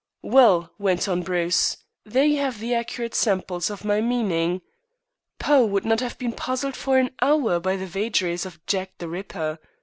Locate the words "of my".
3.69-4.01